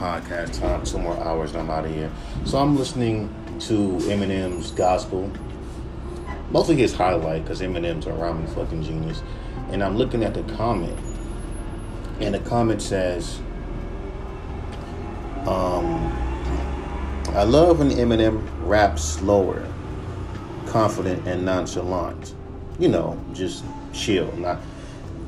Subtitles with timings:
[0.00, 0.82] podcast time.
[0.82, 2.10] Two more hours and I'm out of here.
[2.46, 3.28] So I'm listening
[3.60, 5.30] to Eminem's gospel.
[6.50, 9.22] Mostly his highlight because Eminem's a rhyming fucking genius.
[9.70, 10.98] And I'm looking at the comment.
[12.18, 13.40] And the comment says,
[15.46, 16.10] um,
[17.34, 19.66] I love when Eminem raps slower,
[20.66, 22.34] confident, and nonchalant.
[22.78, 24.60] You know, just chill, not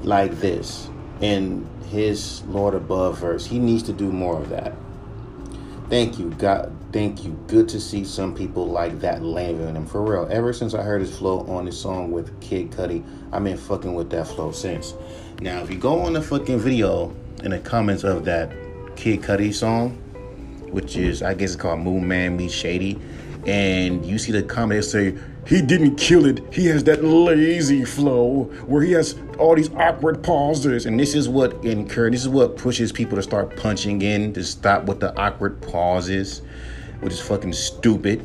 [0.03, 0.89] like this.
[1.23, 4.75] In his Lord Above verse, he needs to do more of that.
[5.89, 6.75] Thank you, God.
[6.93, 7.39] Thank you.
[7.47, 9.87] Good to see some people like that landing in him.
[9.87, 10.27] For real.
[10.31, 13.95] Ever since I heard his flow on his song with Kid Cudi, I've been fucking
[13.95, 14.95] with that flow since.
[15.41, 17.15] Now, if you go on the fucking video
[17.45, 18.51] in the comments of that
[18.97, 19.91] Kid Cudi song,
[20.71, 22.99] which is I guess it's called Moon Man Meets Shady,
[23.47, 26.41] and you see the comment say he didn't kill it.
[26.53, 30.87] He has that lazy flow where he has all these awkward pauses.
[30.87, 34.45] And this is what incur this is what pushes people to start punching in to
[34.45, 36.43] stop with the awkward pauses,
[37.01, 38.25] which is fucking stupid.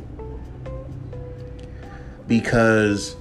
[2.28, 3.16] Because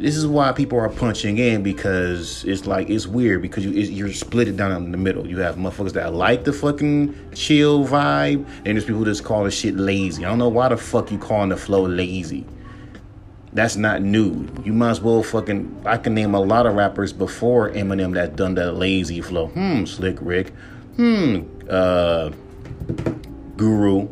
[0.00, 4.10] this is why people are punching in because it's like it's weird because you you're
[4.14, 5.26] split it down in the middle.
[5.26, 9.44] You have motherfuckers that like the fucking chill vibe, and there's people that just call
[9.44, 10.24] the shit lazy.
[10.24, 12.46] I don't know why the fuck you calling the flow lazy.
[13.52, 14.48] That's not new.
[14.64, 15.82] You might as well fucking.
[15.84, 19.48] I can name a lot of rappers before Eminem that done that lazy flow.
[19.48, 20.54] Hmm, Slick Rick.
[20.96, 22.30] Hmm, uh,
[23.56, 24.08] Guru.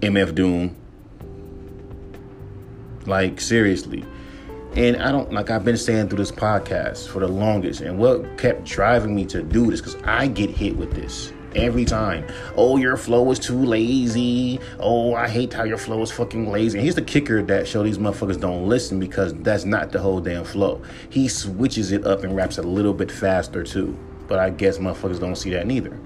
[0.00, 0.76] MF Doom.
[3.06, 4.04] Like seriously.
[4.74, 8.38] And I don't like I've been saying through this podcast for the longest, and what
[8.38, 12.26] kept driving me to do this because I get hit with this every time.
[12.56, 14.60] Oh, your flow is too lazy.
[14.80, 16.78] Oh, I hate how your flow is fucking lazy.
[16.78, 20.20] And here's the kicker that show these motherfuckers don't listen because that's not the whole
[20.20, 20.80] damn flow.
[21.10, 23.98] He switches it up and raps a little bit faster too.
[24.26, 25.98] But I guess motherfuckers don't see that neither.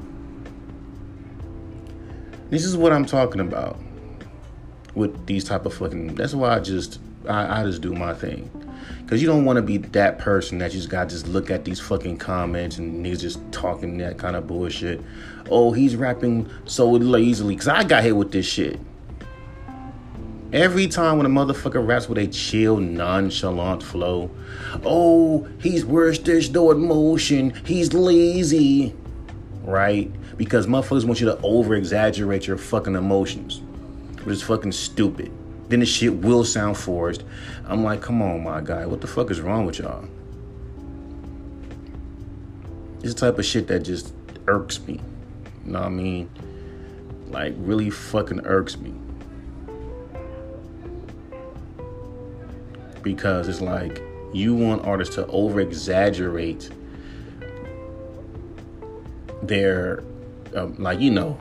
[2.50, 3.78] This is what I'm talking about
[4.96, 6.16] with these type of fucking.
[6.16, 6.98] That's why I just
[7.28, 8.50] I, I just do my thing.
[9.06, 11.78] Cause you don't want to be that person that just got just look at these
[11.78, 15.00] fucking comments and he's just talking that kind of bullshit.
[15.48, 17.54] Oh, he's rapping so lazily.
[17.54, 18.80] Cause I got hit with this shit.
[20.52, 24.30] Every time when a motherfucker raps with a chill, nonchalant flow,
[24.84, 28.94] oh, he's worse, there's no emotion, he's lazy,
[29.62, 30.10] right?
[30.36, 33.60] Because motherfuckers want you to over exaggerate your fucking emotions,
[34.26, 35.32] which is fucking stupid
[35.68, 37.24] then the shit will sound forced.
[37.66, 40.04] I'm like, come on, my guy, what the fuck is wrong with y'all?
[43.02, 44.12] It's the type of shit that just
[44.46, 45.00] irks me.
[45.64, 46.30] You know what I mean?
[47.28, 48.94] Like, really fucking irks me.
[53.02, 56.70] Because it's like, you want artists to over exaggerate
[59.42, 60.02] their,
[60.54, 61.38] um, like, you know,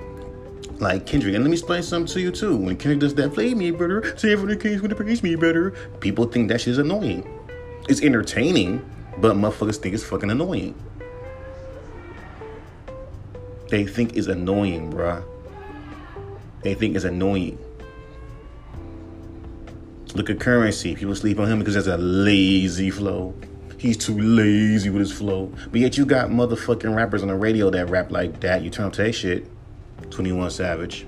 [0.80, 1.36] like Kendrick.
[1.36, 2.56] And let me explain something to you too.
[2.56, 5.72] When Kendrick does that, play me better, for the case when it praise me better,
[6.00, 7.28] people think that shit is annoying.
[7.88, 8.88] It's entertaining,
[9.18, 10.76] but motherfuckers think it's fucking annoying.
[13.70, 15.24] They think it's annoying, bruh.
[16.62, 17.60] They think it's annoying.
[20.14, 20.96] Look at Curren$y.
[20.96, 23.34] People sleep on him because that's a lazy flow.
[23.78, 25.52] He's too lazy with his flow.
[25.72, 28.64] But yet you got motherfucking rappers on the radio that rap like that.
[28.64, 29.46] You turn up to that shit.
[30.10, 31.06] 21 Savage.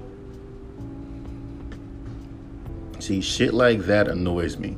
[2.99, 4.75] See, shit like that annoys me.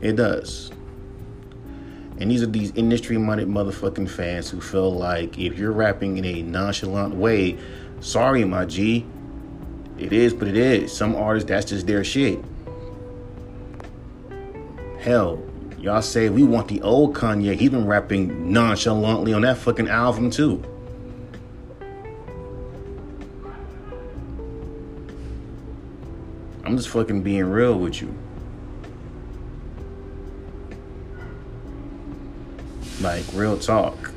[0.00, 0.70] It does.
[2.18, 6.24] And these are these industry minded motherfucking fans who feel like if you're rapping in
[6.24, 7.56] a nonchalant way,
[8.00, 9.06] sorry, my G.
[9.98, 10.92] It is, but it is.
[10.92, 12.44] Some artists, that's just their shit.
[15.00, 15.42] Hell,
[15.78, 17.56] y'all say we want the old Kanye.
[17.56, 20.62] He's been rapping nonchalantly on that fucking album, too.
[26.64, 28.14] I'm just fucking being real with you.
[33.00, 34.12] Like, real talk.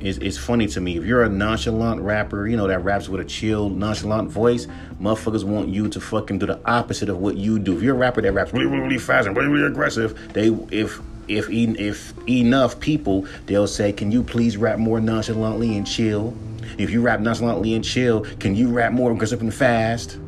[0.00, 0.98] It's, it's funny to me.
[0.98, 4.66] If you're a nonchalant rapper, you know, that raps with a chill, nonchalant voice,
[5.00, 7.76] motherfuckers want you to fucking do the opposite of what you do.
[7.76, 10.48] If you're a rapper that raps really, really, really fast and really, really aggressive, they,
[10.70, 16.36] if if if enough people, they'll say, "Can you please rap more nonchalantly and chill?"
[16.78, 20.18] If you rap nonchalantly and chill, can you rap more aggressive and fast?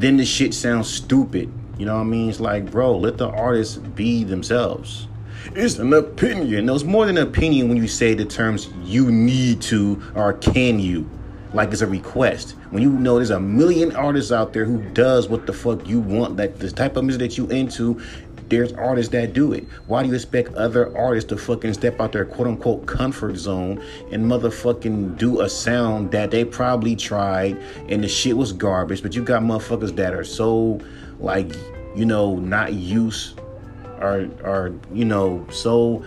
[0.00, 1.52] Then the shit sounds stupid.
[1.78, 2.28] You know what I mean?
[2.28, 5.08] It's like, bro, let the artists be themselves.
[5.54, 6.66] It's an opinion.
[6.66, 10.34] No, it's more than an opinion when you say the terms you need to or
[10.34, 11.08] can you.
[11.52, 12.52] Like it's a request.
[12.70, 15.98] When you know there's a million artists out there who does what the fuck you
[15.98, 18.00] want, that the type of music that you into,
[18.50, 19.64] there's artists that do it.
[19.86, 23.82] Why do you expect other artists to fucking step out their quote unquote comfort zone
[24.10, 27.56] and motherfucking do a sound that they probably tried
[27.88, 29.02] and the shit was garbage?
[29.02, 30.80] But you got motherfuckers that are so
[31.20, 31.54] like,
[31.94, 33.40] you know, not used
[34.00, 36.04] or or you know, so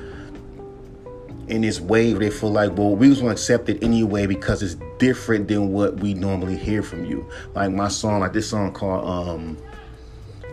[1.48, 4.64] in this wave, they feel like, well, we just want to accept it anyway because
[4.64, 7.28] it's different than what we normally hear from you.
[7.54, 9.58] Like my song, like this song called um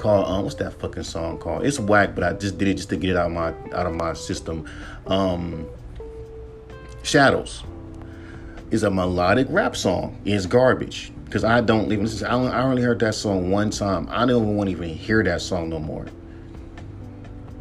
[0.00, 1.64] called um what's that fucking song called?
[1.64, 3.86] It's whack, but I just did it just to get it out of my out
[3.86, 4.68] of my system.
[5.06, 5.66] Um
[7.02, 7.62] Shadows
[8.70, 10.20] is a melodic rap song.
[10.24, 12.26] It's garbage because I don't even listen.
[12.26, 14.08] I, I only heard that song one time.
[14.10, 16.06] I don't even want to even hear that song no more.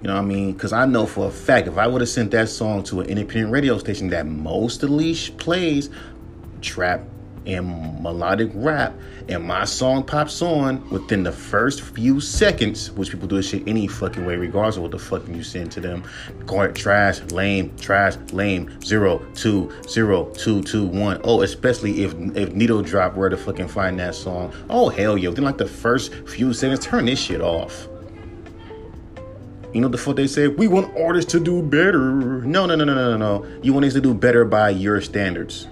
[0.01, 0.53] You know what I mean?
[0.53, 3.07] Because I know for a fact if I would have sent that song to an
[3.07, 5.89] independent radio station that mostly plays
[6.61, 7.01] trap
[7.45, 8.93] and melodic rap,
[9.27, 13.67] and my song pops on within the first few seconds, which people do this shit
[13.67, 16.03] any fucking way, regardless of what the fuck you send to them.
[16.39, 21.21] It trash, lame, trash, lame, zero, two, zero, two, two, one.
[21.23, 24.53] Oh, especially if if Needle Drop were to fucking find that song.
[24.69, 25.29] Oh hell yeah!
[25.29, 27.87] Within like the first few seconds, turn this shit off.
[29.73, 30.47] You know the fuck they say?
[30.47, 32.11] We want artists to do better.
[32.41, 33.61] No, no, no, no, no, no.
[33.61, 35.67] You want us to do better by your standards.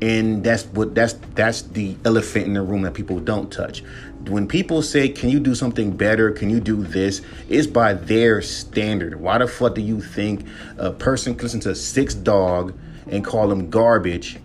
[0.00, 3.82] And that's what that's that's the elephant in the room that people don't touch.
[4.28, 6.30] When people say, "Can you do something better?
[6.30, 9.20] Can you do this?" It's by their standard.
[9.20, 10.44] Why the fuck do you think
[10.76, 12.74] a person can listen to Six Dog
[13.10, 14.38] and call him garbage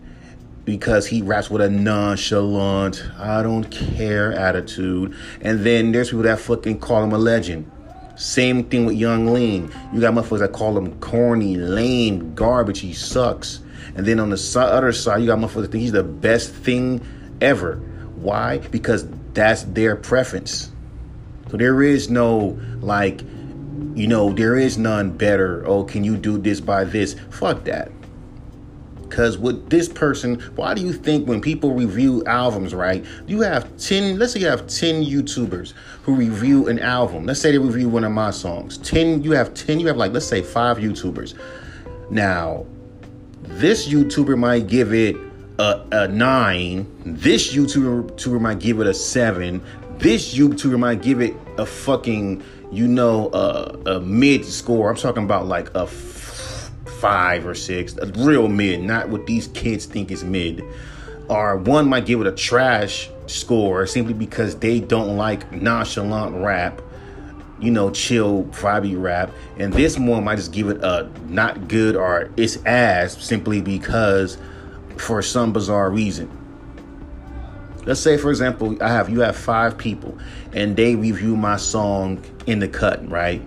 [0.66, 5.14] because he raps with a nonchalant, I don't care attitude.
[5.42, 7.70] And then there's people that fucking call him a legend.
[8.16, 9.72] Same thing with Yung Lean.
[9.92, 12.80] You got motherfuckers that call him corny, lame, garbage.
[12.80, 13.60] He sucks.
[13.96, 17.02] And then on the other side, you got motherfuckers think he's the best thing
[17.42, 17.76] ever.
[18.16, 18.58] Why?
[18.58, 20.72] Because that's their preference.
[21.52, 23.22] So there is no like,
[23.94, 25.64] you know, there is none better.
[25.68, 27.16] Oh, can you do this by this?
[27.30, 27.92] Fuck that.
[29.14, 33.06] Because with this person, why do you think when people review albums, right?
[33.28, 37.28] You have 10, let's say you have 10 YouTubers who review an album.
[37.28, 38.80] Let's say they review one of my songs.
[38.80, 41.36] 10, you have 10, you have like, let's say five YouTubers.
[42.10, 42.66] Now,
[43.60, 45.16] this YouTuber might give it
[45.60, 46.88] a, a nine.
[47.06, 49.64] This YouTuber, might give it a seven.
[49.98, 54.90] This YouTuber might give it a fucking, you know, a, a mid score.
[54.90, 59.86] I'm talking about like a five or six, a real mid, not what these kids
[59.86, 60.64] think is mid.
[61.30, 66.82] Or one might give it a trash score simply because they don't like nonchalant rap,
[67.60, 69.32] you know, chill, vibey rap.
[69.58, 74.38] And this one might just give it a not good or it's ass simply because
[74.98, 76.30] for some bizarre reason.
[77.86, 80.18] Let's say, for example, I have you have five people
[80.54, 83.42] and they review my song in the cut, right?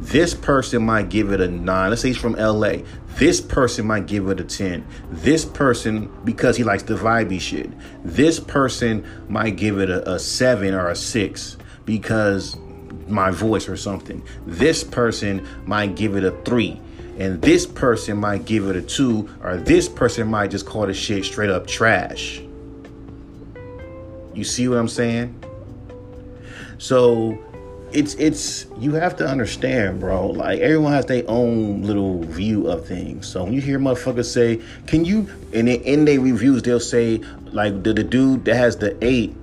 [0.00, 1.90] This person might give it a nine.
[1.90, 2.76] Let's say he's from LA.
[3.16, 4.86] This person might give it a 10.
[5.10, 7.70] This person, because he likes the vibey shit,
[8.02, 12.56] this person might give it a, a seven or a six because
[13.10, 14.22] my voice or something.
[14.46, 16.80] This person might give it a three.
[17.18, 20.94] And this person might give it a two, or this person might just call the
[20.94, 22.40] shit straight up trash.
[24.32, 25.36] You see what I'm saying?
[26.78, 27.38] So
[27.92, 30.28] it's it's you have to understand, bro.
[30.28, 33.26] Like everyone has their own little view of things.
[33.26, 37.20] So when you hear motherfuckers say, "Can you?" and in their reviews, they'll say
[37.52, 39.34] like the, the dude that has the eight,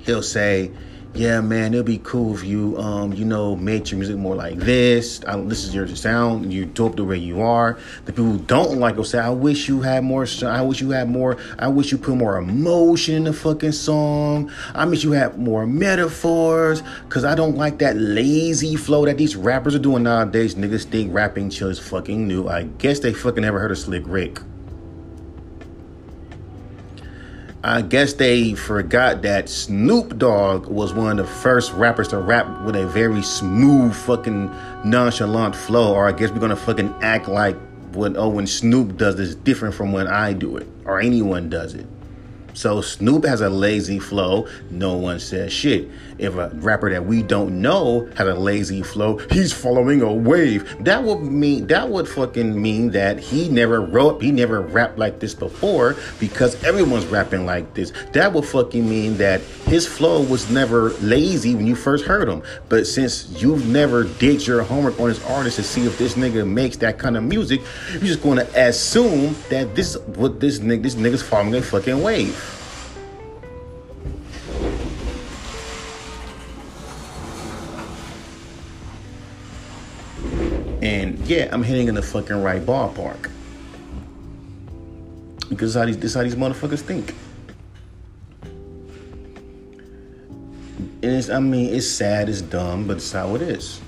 [0.00, 0.70] he'll say,
[1.14, 4.56] yeah, man, it'll be cool if you, um, you know, made your music more like
[4.56, 5.24] this.
[5.24, 6.52] I, this is your sound.
[6.52, 7.78] You dope the way you are.
[8.04, 10.26] The people who don't like will say, I wish you had more.
[10.42, 11.36] I wish you had more.
[11.56, 14.50] I wish you put more emotion in the fucking song.
[14.74, 16.82] I wish you had more metaphors.
[17.10, 20.56] Cause I don't like that lazy flow that these rappers are doing nowadays.
[20.56, 22.48] Niggas think rapping chill is fucking new.
[22.48, 24.40] I guess they fucking never heard of Slick Rick.
[27.66, 32.60] I guess they forgot that Snoop Dogg was one of the first rappers to rap
[32.60, 34.54] with a very smooth, fucking
[34.84, 35.94] nonchalant flow.
[35.94, 37.56] Or I guess we're gonna fucking act like
[37.94, 41.72] when oh when Snoop does this different from when I do it or anyone does
[41.72, 41.86] it.
[42.52, 44.46] So Snoop has a lazy flow.
[44.70, 45.88] No one says shit.
[46.18, 50.84] If a rapper that we don't know had a lazy flow, he's following a wave.
[50.84, 55.18] That would mean that would fucking mean that he never wrote, he never rapped like
[55.20, 57.92] this before because everyone's rapping like this.
[58.12, 62.42] That would fucking mean that his flow was never lazy when you first heard him.
[62.68, 66.46] But since you've never did your homework on this artist to see if this nigga
[66.46, 70.96] makes that kind of music, you're just gonna assume that this what this nigga this
[70.96, 72.63] nigga's following a fucking wave.
[81.26, 83.30] Yeah, I'm hitting in the fucking right ballpark.
[85.48, 87.14] Because how these this how these motherfuckers think.
[91.02, 93.80] And it's I mean, it's sad, it's dumb, but it's how it is.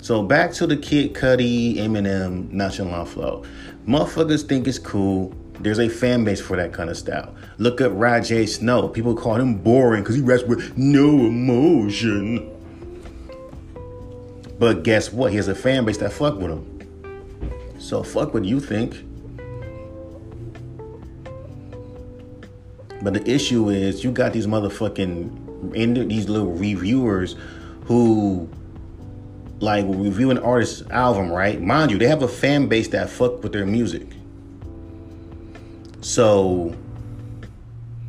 [0.00, 3.44] So back to the Kid Cudi, Eminem, Nonchalant Flow.
[3.86, 5.34] Motherfuckers think it's cool.
[5.60, 7.34] There's a fan base for that kind of style.
[7.58, 8.88] Look at Rajay Snow.
[8.88, 12.57] People call him boring because he raps with no emotion.
[14.58, 15.30] But guess what?
[15.30, 17.76] He has a fan base that fuck with him.
[17.78, 19.04] So fuck what you think.
[23.00, 27.36] But the issue is you got these motherfucking these little reviewers
[27.84, 28.48] who
[29.60, 31.60] like reviewing artist's album, right?
[31.60, 34.06] Mind you, they have a fan base that fuck with their music.
[36.00, 36.74] So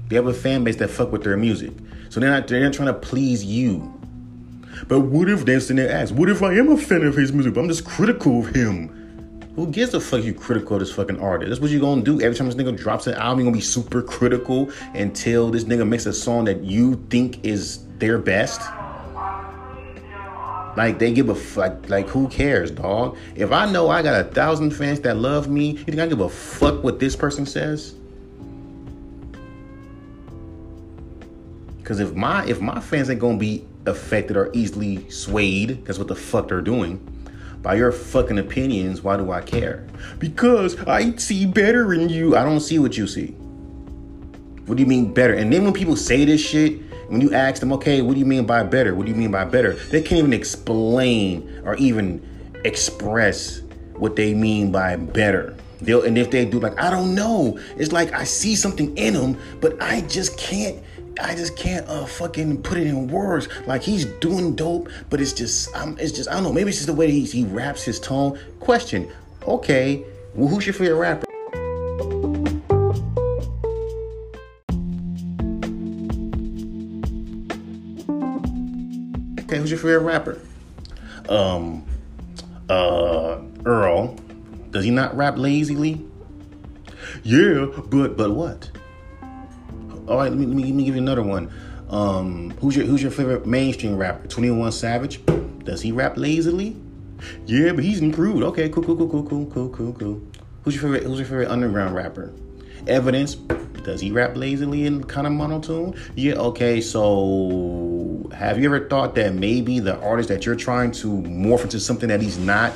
[0.08, 1.72] they have a fan base that fuck with their music.
[2.10, 3.99] So they're not they're not trying to please you.
[4.88, 7.53] But what if they're there ask, what if I am a fan of his music,
[7.53, 8.95] but I'm just critical of him?
[9.55, 11.50] Who gives a fuck you critical of this fucking artist?
[11.50, 12.21] That's what you gonna do.
[12.21, 15.88] Every time this nigga drops an album, you gonna be super critical until this nigga
[15.88, 18.62] makes a song that you think is their best.
[20.77, 21.89] Like they give a fuck.
[21.89, 23.17] Like who cares, dog?
[23.36, 26.21] If I know I got a thousand fans that love me, you think I give
[26.21, 27.95] a fuck what this person says?
[31.79, 36.08] Because if my if my fans ain't gonna be affected or easily swayed, that's what
[36.08, 37.05] the fuck they're doing.
[37.62, 39.86] By your fucking opinions, why do I care?
[40.17, 42.38] Because I see better in you.
[42.38, 43.36] I don't see what you see.
[44.65, 45.34] What do you mean better?
[45.34, 46.79] And then when people say this shit,
[47.10, 48.96] when you ask them, okay, what do you mean by better?
[48.96, 49.74] What do you mean by better?
[49.74, 52.22] They can't even explain or even
[52.63, 53.62] express
[53.96, 55.55] what they mean by better.
[55.81, 57.60] They'll, and if they do, like, I don't know.
[57.77, 60.84] It's like I see something in them, but I just can't.
[61.22, 63.48] I just can't uh fucking put it in words.
[63.68, 66.54] Like he's doing dope, but it's just um, it's just I don't know.
[66.54, 68.40] Maybe it's just the way he he raps his tone.
[68.60, 69.12] Question:
[69.48, 71.26] Okay, well, who's your favorite rapper?
[79.44, 80.40] Okay, who's your favorite rapper?
[81.28, 81.86] Um,
[82.70, 84.16] uh, Earl.
[84.72, 86.06] Does he not rap lazily?
[87.24, 88.70] Yeah, but but what?
[90.10, 91.51] All right, let me, let me, let me give you another one.
[91.88, 94.28] Um, who's your who's your favorite mainstream rapper?
[94.28, 95.24] Twenty One Savage.
[95.63, 96.75] Does he rap lazily?
[97.46, 98.42] Yeah, but he's improved.
[98.42, 100.22] Okay, cool, cool, cool, cool, cool, cool, cool, cool.
[100.63, 101.04] Who's your favorite?
[101.04, 102.34] Who's your favorite underground rapper?
[102.88, 103.36] Evidence.
[103.36, 105.96] Does he rap lazily and kind of monotone?
[106.16, 106.34] Yeah.
[106.36, 106.82] Okay.
[106.82, 111.80] So, have you ever thought that maybe the artist that you're trying to morph into
[111.80, 112.74] something that he's not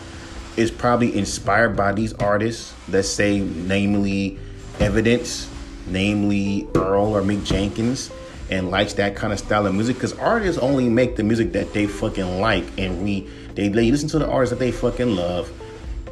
[0.56, 2.76] is probably inspired by these artists?
[2.88, 4.38] Let's say, namely,
[4.80, 5.50] Evidence
[5.88, 8.12] namely Earl or Mick Jenkins,
[8.50, 11.74] and likes that kind of style of music because artists only make the music that
[11.74, 15.52] they fucking like, and we they, they listen to the artists that they fucking love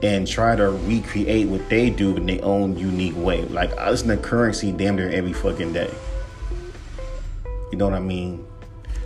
[0.03, 3.43] and try to recreate what they do in their own unique way.
[3.43, 5.93] Like I listen to Curren$y damn near every fucking day.
[7.71, 8.45] You know what I mean?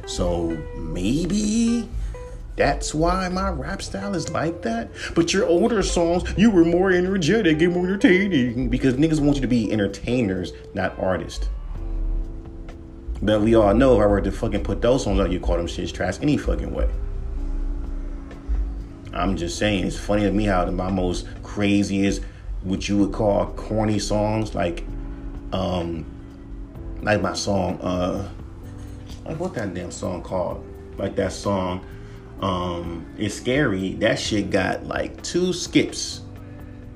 [0.08, 1.90] So maybe
[2.56, 4.90] that's why my rap style is like that.
[5.14, 9.42] But your older songs, you were more energetic and more entertaining because niggas want you
[9.42, 11.50] to be entertainers, not artists.
[13.22, 15.58] But we all know if I were to fucking put those songs out, you call
[15.58, 16.90] them shits trash any fucking way.
[19.14, 22.22] I'm just saying, it's funny to me how my most craziest,
[22.64, 24.84] what you would call corny songs, like,
[25.54, 26.06] um,
[27.02, 28.30] like my song, uh,
[29.26, 30.64] like what that damn song called?
[30.98, 31.86] Like that song,
[32.42, 33.94] um, it's scary.
[33.96, 36.22] That shit got like two skips,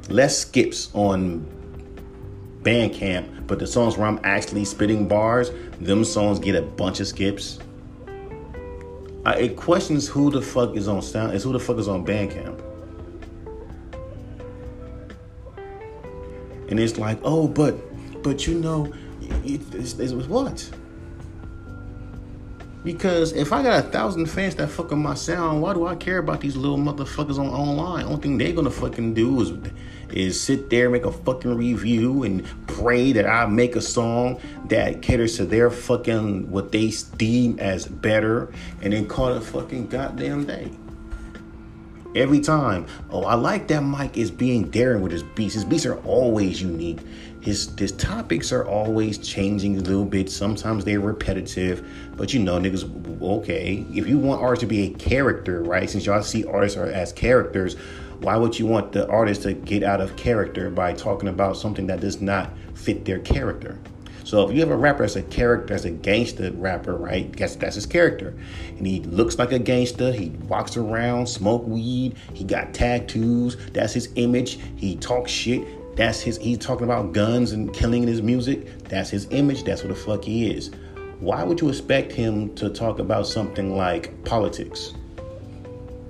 [0.10, 1.46] less skips on
[2.62, 7.08] Bandcamp, but the songs where I'm actually spitting bars, them songs get a bunch of
[7.08, 7.60] skips.
[9.26, 12.06] Uh, it questions who the fuck is on sound is who the fuck is on
[12.06, 12.60] Bandcamp.
[16.70, 17.76] And it's like, oh, but
[18.22, 18.94] but you know,
[19.44, 20.70] it, it's, it's what?
[22.84, 26.20] Because if I got a thousand fans that fuck my sound, why do I care
[26.20, 28.06] about these little motherfuckers on online?
[28.06, 29.52] Only thing they're gonna fucking do is
[30.12, 35.02] is sit there, make a fucking review, and pray that I make a song that
[35.02, 40.46] caters to their fucking what they deem as better, and then call it fucking goddamn
[40.46, 40.72] day.
[42.16, 45.54] Every time, oh, I like that Mike is being daring with his beats.
[45.54, 47.00] His beats are always unique
[47.42, 50.30] his his topics are always changing a little bit.
[50.30, 53.86] Sometimes they're repetitive, but you know, niggas, okay.
[53.94, 55.90] If you want art to be a character, right?
[55.90, 57.76] Since y'all see artists are as characters,
[58.20, 61.88] why would you want the artist to get out of character by talking about something
[61.88, 63.80] that does not fit their character?
[64.26, 67.36] So if you have a rapper as a character, as a gangster rapper, right?
[67.36, 68.38] That's that's his character,
[68.78, 70.12] and he looks like a gangster.
[70.12, 72.16] He walks around, smoke weed.
[72.34, 73.56] He got tattoos.
[73.72, 74.60] That's his image.
[74.76, 75.66] He talks shit.
[76.00, 76.38] That's his.
[76.38, 78.86] He's talking about guns and killing in his music.
[78.86, 79.66] That's his image.
[79.66, 80.72] That's what the fuck he is.
[81.20, 84.94] Why would you expect him to talk about something like politics?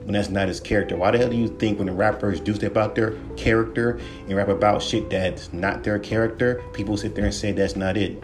[0.03, 0.97] when that's not his character.
[0.97, 4.35] Why the hell do you think when the rappers do step out their character and
[4.35, 8.23] rap about shit that's not their character, people sit there and say that's not it?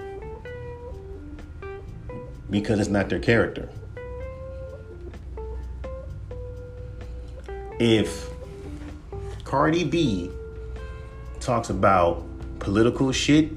[2.50, 3.70] Because it's not their character.
[7.80, 8.30] If
[9.44, 10.32] Cardi B
[11.46, 12.26] talks about
[12.60, 13.52] political shit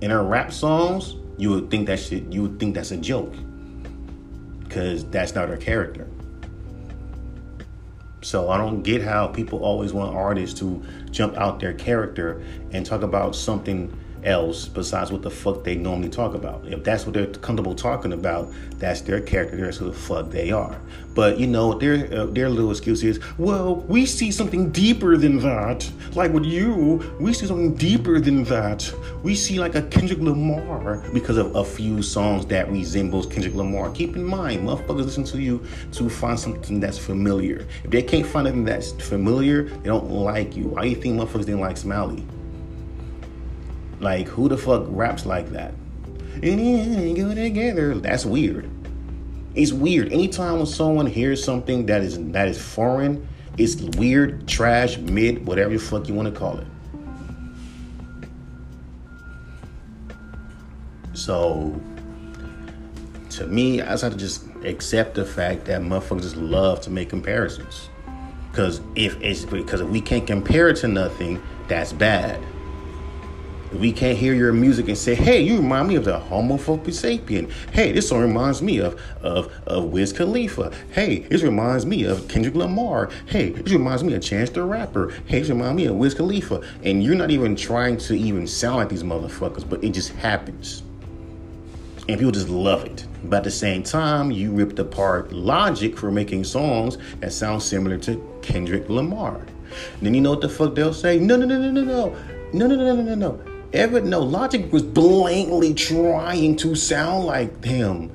[0.00, 3.34] in her rap songs, you would think that shit you would think that's a joke.
[4.70, 6.08] Cause that's not her character.
[8.22, 12.42] So I don't get how people always want artists to jump out their character
[12.72, 16.64] and talk about something else besides what the fuck they normally talk about.
[16.66, 19.56] If that's what they're comfortable talking about, that's their character.
[19.56, 20.78] That's who the fuck they are.
[21.14, 25.38] But you know, their uh, their little excuse is, well, we see something deeper than
[25.38, 25.88] that.
[26.14, 28.92] Like with you, we see something deeper than that.
[29.22, 33.90] We see like a Kendrick Lamar because of a few songs that resembles Kendrick Lamar.
[33.92, 37.66] Keep in mind, motherfuckers listen to you to find something that's familiar.
[37.84, 40.64] If they can't find anything that's familiar, they don't like you.
[40.68, 42.24] Why do you think motherfuckers didn't like Smiley?
[44.00, 45.72] Like, who the fuck raps like that?
[46.42, 47.94] And go together.
[47.94, 48.68] That's weird.
[49.54, 50.12] It's weird.
[50.12, 55.70] Anytime when someone hears something that is that is foreign, it's weird, trash, mid, whatever
[55.70, 56.66] the fuck you want to call it.
[61.12, 61.80] So,
[63.30, 66.90] to me, I just have to just accept the fact that motherfuckers just love to
[66.90, 67.88] make comparisons.
[68.50, 72.40] Because if it's because if we can't compare it to nothing, that's bad
[73.74, 77.50] we can't hear your music and say, hey, you remind me of the Homo sapien.
[77.72, 80.72] Hey, this song reminds me of, of, of Wiz Khalifa.
[80.92, 83.10] Hey, this reminds me of Kendrick Lamar.
[83.26, 85.12] Hey, this reminds me of Chance the Rapper.
[85.26, 86.62] Hey, this reminds me of Wiz Khalifa.
[86.82, 90.82] And you're not even trying to even sound like these motherfuckers, but it just happens.
[92.08, 93.06] And people just love it.
[93.24, 97.96] But at the same time, you ripped apart Logic for making songs that sound similar
[97.98, 99.36] to Kendrick Lamar.
[99.36, 101.18] And then you know what the fuck they'll say?
[101.18, 102.16] No, no, no, no, no, no.
[102.52, 103.53] No, no, no, no, no, no.
[103.74, 108.12] Ever know Logic was blatantly trying to sound like him.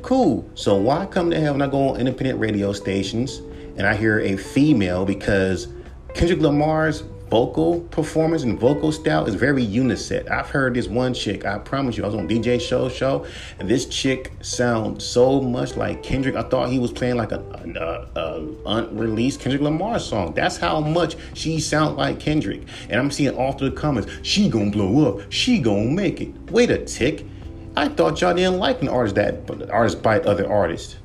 [0.00, 0.48] Cool.
[0.54, 3.42] So why come to hell when I go on independent radio stations
[3.76, 5.68] and I hear a female because
[6.14, 10.30] Kendrick Lamar's vocal performance and vocal style is very unisex.
[10.30, 13.24] I've heard this one chick, I promise you, I was on DJ Show Show,
[13.58, 16.36] and this chick sounds so much like Kendrick.
[16.36, 20.34] I thought he was playing like a, a, uh, a unreleased Kendrick Lamar song.
[20.34, 22.64] That's how much she sounds like Kendrick.
[22.90, 26.34] And I'm seeing all through the comments, she gonna blow up, she gonna make it.
[26.50, 27.24] Wait a tick.
[27.78, 30.96] I thought y'all didn't like an artist that artist by other artists.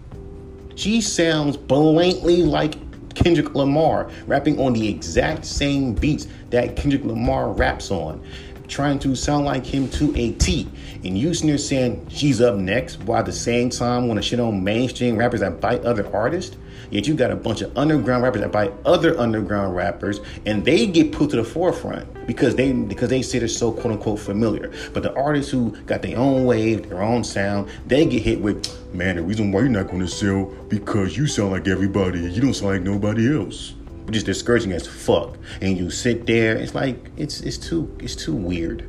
[0.76, 2.76] She sounds blatantly like
[3.18, 8.24] Kendrick Lamar, rapping on the exact same beats that Kendrick Lamar raps on,
[8.68, 10.68] trying to sound like him to a T.
[11.04, 14.22] And you sitting there saying she's up next, while at the same time want to
[14.22, 16.58] shit on mainstream rappers that bite other artists.
[16.90, 20.88] Yet you got a bunch of underground rappers that bite other underground rappers, and they
[20.88, 24.72] get put to the forefront because they because they say they're so quote unquote familiar.
[24.94, 28.66] But the artists who got their own wave, their own sound, they get hit with,
[28.94, 32.54] man, the reason why you're not to sell because you sound like everybody, you don't
[32.54, 33.74] sound like nobody else.
[34.12, 35.38] Is discouraging as fuck.
[35.62, 38.82] And you sit there, it's like it's it's too it's too weird.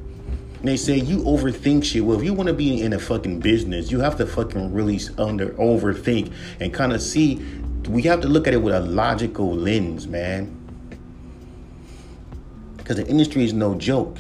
[0.61, 2.05] And they say you overthink shit.
[2.05, 5.01] Well, if you want to be in a fucking business, you have to fucking really
[5.19, 7.45] under overthink and kind of see
[7.89, 10.55] we have to look at it with a logical lens, man.
[12.77, 14.19] Because the industry is no joke.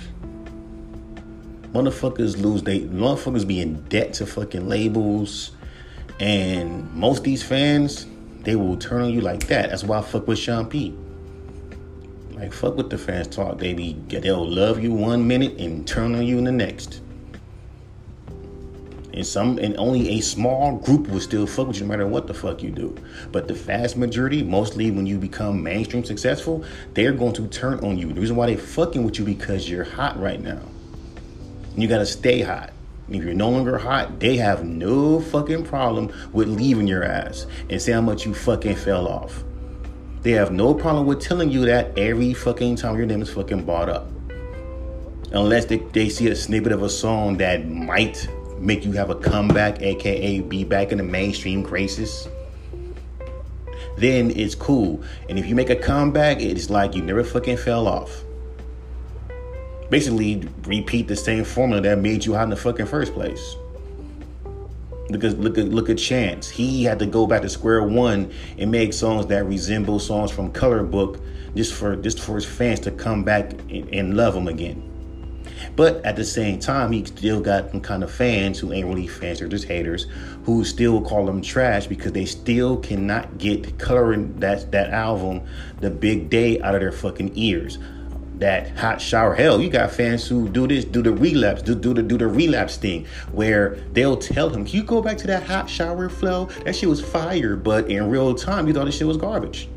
[1.72, 5.52] Motherfuckers lose they motherfuckers be in debt to fucking labels.
[6.18, 8.06] And most these fans,
[8.48, 9.68] they will turn on you like that.
[9.68, 10.96] That's why I fuck with Sean P.
[12.30, 13.58] Like fuck with the fans talk.
[13.58, 17.02] They be they'll love you one minute and turn on you in the next
[19.12, 22.26] and some and only a small group will still fuck with you no matter what
[22.26, 22.96] the fuck you do.
[23.32, 27.98] But the vast majority, mostly when you become mainstream successful, they're going to turn on
[27.98, 28.14] you.
[28.14, 30.62] The reason why they fucking with you because you're hot right now.
[31.76, 32.72] You gotta stay hot.
[33.10, 37.80] If you're no longer hot, they have no fucking problem with leaving your ass and
[37.80, 39.44] say how much you fucking fell off.
[40.22, 43.64] They have no problem with telling you that every fucking time your name is fucking
[43.64, 44.08] bought up.
[45.32, 49.14] Unless they, they see a snippet of a song that might make you have a
[49.14, 52.28] comeback, aka be back in the mainstream graces,
[53.96, 55.02] then it's cool.
[55.28, 58.22] And if you make a comeback, it's like you never fucking fell off.
[59.90, 63.56] Basically repeat the same formula that made you hot in the fucking first place.
[65.10, 66.50] Look at look at look at Chance.
[66.50, 70.52] He had to go back to square one and make songs that resemble songs from
[70.52, 71.20] Color Book,
[71.54, 74.84] just for just for his fans to come back and, and love him again.
[75.76, 79.06] But at the same time, he still got some kind of fans who ain't really
[79.06, 80.06] fans, they're just haters,
[80.44, 85.40] who still call him trash because they still cannot get coloring that that album,
[85.80, 87.78] The Big Day, out of their fucking ears
[88.38, 89.34] that hot shower.
[89.34, 92.26] Hell, you got fans who do this, do the relapse, do, do the do the
[92.26, 96.46] relapse thing, where they'll tell him, Can "You go back to that hot shower flow.
[96.64, 99.68] That shit was fire," but in real time, you thought this shit was garbage.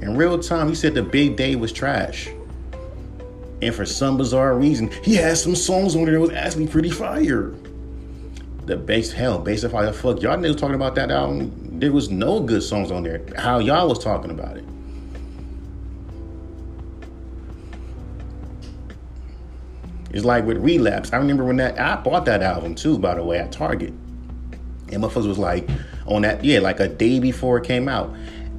[0.00, 2.28] In real time, he said the big day was trash.
[3.62, 6.90] And for some bizarre reason, he had some songs on there that was actually pretty
[6.90, 7.54] fire.
[8.66, 11.92] The base hell, based off how the fuck y'all niggas talking about that album, there
[11.92, 13.22] was no good songs on there.
[13.36, 14.64] How y'all was talking about it.
[20.14, 21.12] It's like with Relapse.
[21.12, 23.90] I remember when that I bought that album too, by the way, at Target.
[23.90, 25.68] And motherfuckers was like
[26.06, 28.14] on that, yeah, like a day before it came out.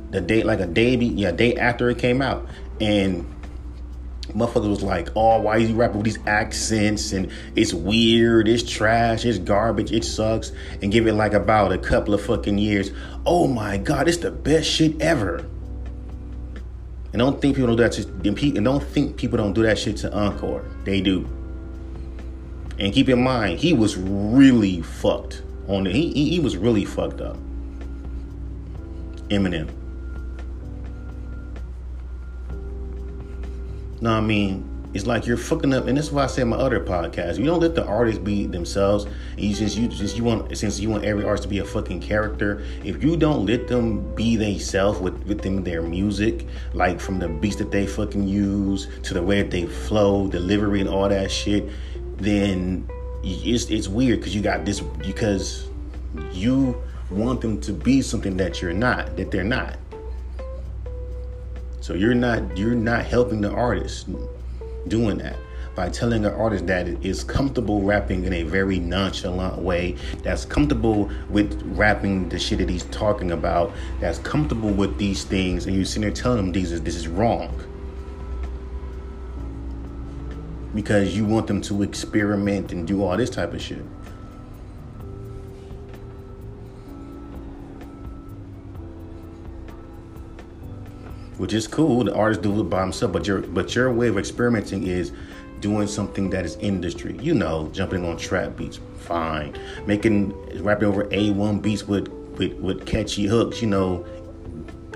[0.09, 2.45] The day, like a day, be, yeah, day after it came out.
[2.81, 3.25] And
[4.33, 7.13] motherfuckers was like, oh, why is he rapping with these accents?
[7.13, 10.51] And it's weird, it's trash, it's garbage, it sucks.
[10.81, 12.91] And give it like about a couple of fucking years.
[13.25, 15.37] Oh my God, it's the best shit ever.
[17.13, 19.79] And don't think people don't do that to and don't think people don't do that
[19.79, 20.65] shit to Encore.
[20.83, 21.25] They do.
[22.77, 25.95] And keep in mind, he was really fucked on it.
[25.95, 27.37] He, he, he was really fucked up.
[29.29, 29.69] Eminem.
[34.01, 36.79] No, I mean, it's like you're fucking up, and that's why I say my other
[36.79, 37.37] podcast.
[37.37, 39.05] You don't let the artists be themselves.
[39.37, 41.99] You since you since you want since you want every artist to be a fucking
[41.99, 42.63] character.
[42.83, 47.27] If you don't let them be themselves with with them their music, like from the
[47.27, 51.29] beats that they fucking use to the way that they flow, delivery, and all that
[51.29, 51.69] shit,
[52.17, 52.89] then
[53.23, 55.67] it's it's weird because you got this because
[56.31, 59.77] you want them to be something that you're not, that they're not.
[61.81, 64.07] So you're not you're not helping the artist
[64.87, 65.37] doing that
[65.75, 71.11] by telling an artist that is comfortable rapping in a very nonchalant way, that's comfortable
[71.29, 75.83] with rapping the shit that he's talking about, that's comfortable with these things, and you're
[75.83, 77.53] sitting there telling these is this is wrong
[80.75, 83.83] because you want them to experiment and do all this type of shit.
[91.37, 92.03] Which is cool.
[92.03, 95.11] The artist do it by himself, but your but your way of experimenting is
[95.59, 97.17] doing something that is industry.
[97.21, 99.57] You know, jumping on trap beats, fine.
[99.85, 100.33] Making
[100.63, 102.07] rapping over A1 beats with
[102.37, 104.05] with, with catchy hooks, you know,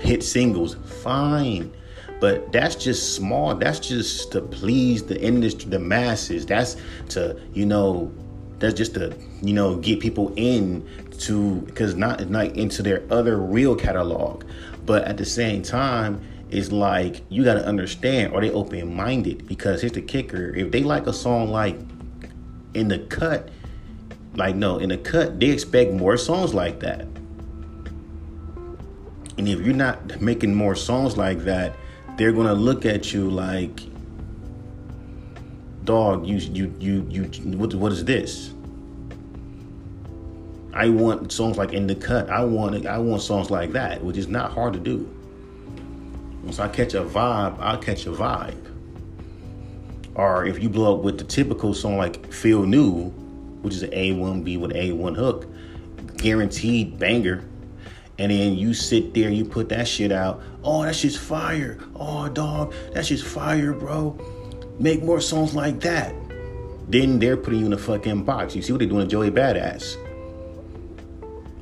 [0.00, 1.72] hit singles, fine.
[2.20, 3.54] But that's just small.
[3.54, 6.44] That's just to please the industry, the masses.
[6.44, 6.76] That's
[7.10, 8.12] to, you know,
[8.58, 10.86] that's just to, you know, get people in
[11.20, 14.44] to because not not into their other real catalog.
[14.84, 19.46] But at the same time, it's like you gotta understand, are they open minded?
[19.46, 20.54] Because here's the kicker.
[20.54, 21.78] If they like a song like
[22.74, 23.48] in the cut,
[24.34, 27.06] like no, in the cut, they expect more songs like that.
[29.38, 31.74] And if you're not making more songs like that,
[32.20, 33.80] they're gonna look at you like,
[35.84, 37.22] dog, you you you you
[37.56, 38.52] what what is this?
[40.74, 42.28] I want songs like in the cut.
[42.28, 45.08] I want I want songs like that, which is not hard to do.
[46.42, 48.66] Once I catch a vibe, I'll catch a vibe.
[50.14, 53.08] Or if you blow up with the typical song like Feel New,
[53.62, 55.46] which is an A1B with A1 hook,
[56.18, 57.48] guaranteed banger,
[58.20, 60.42] and then you sit there and you put that shit out.
[60.62, 61.78] Oh, that shit's fire.
[61.96, 64.14] Oh, dog, that shit's fire, bro.
[64.78, 66.14] Make more songs like that.
[66.86, 68.54] Then they're putting you in a fucking box.
[68.54, 69.96] You see what they're doing to Joey Badass.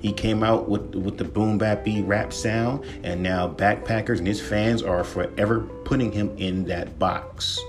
[0.01, 4.27] He came out with with the boom bap beat rap sound, and now backpackers and
[4.27, 7.61] his fans are forever putting him in that box.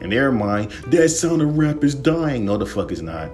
[0.00, 2.46] In their mind, that sound of rap is dying.
[2.46, 3.30] No, the fuck is not.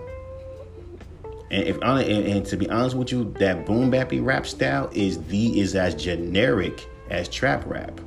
[1.52, 5.22] And if and, and to be honest with you, that boom bappy rap style is
[5.24, 8.00] the is as generic as trap rap.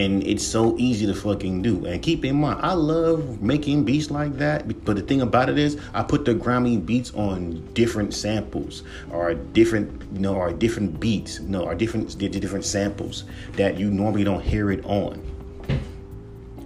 [0.00, 1.84] and it's so easy to fucking do.
[1.84, 4.84] And keep in mind, I love making beats like that.
[4.84, 9.34] But the thing about it is, I put the Grammy beats on different samples, or
[9.34, 14.24] different, you know, or different beats, you know, or different different samples that you normally
[14.24, 15.22] don't hear it on.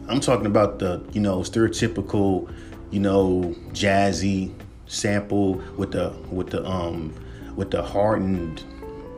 [0.07, 2.53] I'm talking about the, you know, stereotypical
[2.94, 4.54] you know, jazzy
[4.87, 7.12] sample with the with the um
[7.57, 8.62] with the hardened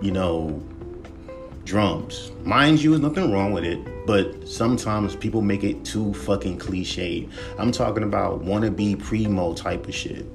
[0.01, 0.63] you know,
[1.65, 2.31] drums.
[2.45, 7.29] Mind you, there's nothing wrong with it, but sometimes people make it too fucking cliche.
[7.59, 10.27] I'm talking about wannabe primo type of shit.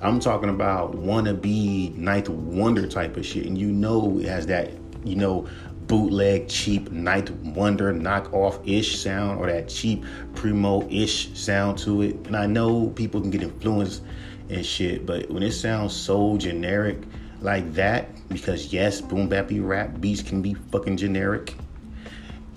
[0.00, 4.70] I'm talking about wannabe Ninth Wonder type of shit, and you know it has that,
[5.04, 5.46] you know,
[5.90, 10.04] bootleg, cheap Ninth Wonder knockoff ish sound or that cheap
[10.36, 12.14] primo ish sound to it.
[12.28, 14.02] And I know people can get influenced
[14.48, 16.98] and shit, but when it sounds so generic
[17.40, 21.56] like that, because yes, boom bappy rap beats can be fucking generic.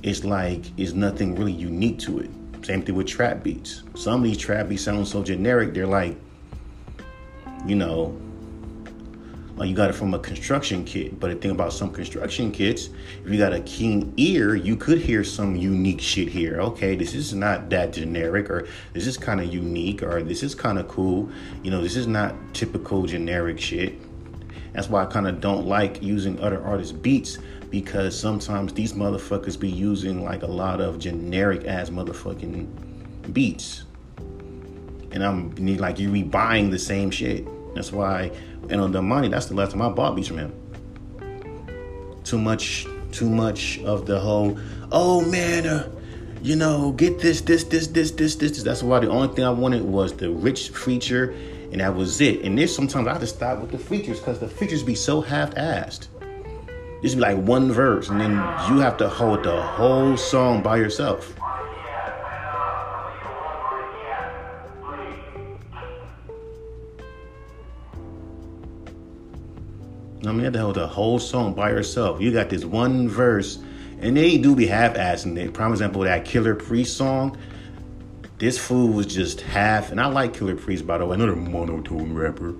[0.03, 2.29] It's like it's nothing really unique to it.
[2.61, 3.81] Same thing with trap beats.
[3.95, 6.17] Some of these trap beats sound so generic, they're like
[7.65, 8.15] you know,
[9.55, 11.19] like you got it from a construction kit.
[11.19, 12.89] But the thing about some construction kits,
[13.23, 16.59] if you got a keen ear, you could hear some unique shit here.
[16.59, 20.55] Okay, this is not that generic, or this is kind of unique, or this is
[20.55, 21.29] kind of cool.
[21.61, 23.93] You know, this is not typical generic shit.
[24.73, 27.37] That's why I kind of don't like using other artists' beats
[27.69, 33.83] because sometimes these motherfuckers be using like a lot of generic ass motherfucking beats.
[35.11, 37.47] And I'm like you be buying the same shit.
[37.75, 38.31] That's why,
[38.69, 40.54] and on the money, that's the last time I bought beats from him.
[42.23, 44.58] Too much, too much of the whole,
[44.91, 45.89] oh man, uh,
[46.41, 48.63] you know, get this, this, this, this, this, this, this.
[48.63, 51.32] That's why the only thing I wanted was the rich feature,
[51.71, 52.41] and that was it.
[52.41, 56.08] And there's sometimes I to stop with the features because the features be so half-assed.
[57.02, 58.32] Just be like one verse, and then
[58.69, 61.34] you have to hold the whole song by yourself.
[70.25, 72.21] I mean, to hold the whole song by yourself.
[72.21, 73.59] You got this one verse,
[73.99, 75.53] and they do be half-assing it.
[75.53, 77.38] Prime example, that Killah Priest song.
[78.38, 82.13] This fool was just half, and I like Killah Priest by the way, another monotone
[82.13, 82.55] rapper.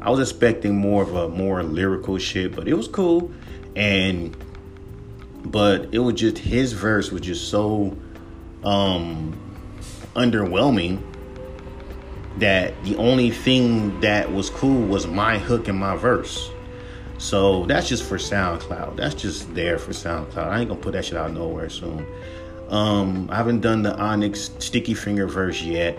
[0.00, 3.30] I was expecting more of a more lyrical shit, but it was cool.
[3.76, 4.36] And
[5.44, 7.96] but it was just his verse was just so
[8.64, 9.38] um
[10.14, 11.02] underwhelming
[12.38, 16.50] that the only thing that was cool was my hook and my verse.
[17.22, 18.96] So that's just for SoundCloud.
[18.96, 20.48] That's just there for SoundCloud.
[20.48, 22.04] I ain't gonna put that shit out nowhere soon.
[22.68, 25.96] Um, I haven't done the Onyx Sticky Finger verse yet,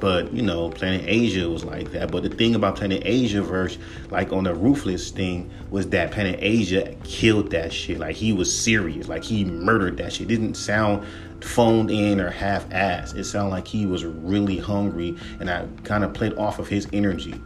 [0.00, 2.12] but you know, Planet Asia was like that.
[2.12, 3.78] But the thing about Planet Asia verse,
[4.10, 7.98] like on the Ruthless thing, was that Planet Asia killed that shit.
[7.98, 9.08] Like he was serious.
[9.08, 10.26] Like he murdered that shit.
[10.26, 11.06] It didn't sound
[11.40, 13.16] phoned in or half-assed.
[13.16, 16.86] It sounded like he was really hungry, and I kind of played off of his
[16.92, 17.40] energy.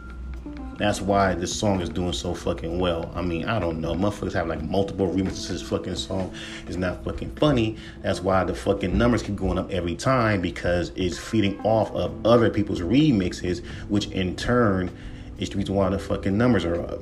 [0.81, 3.11] That's why this song is doing so fucking well.
[3.13, 3.93] I mean, I don't know.
[3.93, 6.33] Motherfuckers have like multiple remixes to this fucking song.
[6.65, 7.77] It's not fucking funny.
[8.01, 12.25] That's why the fucking numbers keep going up every time because it's feeding off of
[12.25, 14.89] other people's remixes, which in turn
[15.37, 17.01] is the reason why the fucking numbers are up.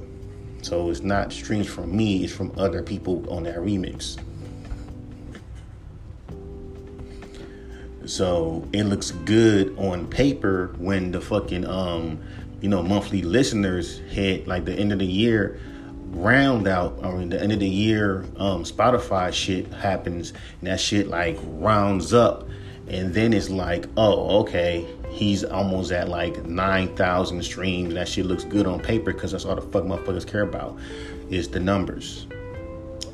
[0.62, 4.20] So it's not streams from me, it's from other people on that remix.
[8.06, 12.20] So it looks good on paper when the fucking um
[12.62, 15.60] you know, monthly listeners hit like the end of the year
[16.12, 17.00] round out.
[17.04, 21.38] I mean, the end of the year um, Spotify shit happens, and that shit like
[21.44, 22.48] rounds up,
[22.88, 27.90] and then it's like, oh, okay, he's almost at like nine thousand streams.
[27.90, 30.78] and That shit looks good on paper because that's all the fuck motherfuckers care about
[31.30, 32.28] is the numbers.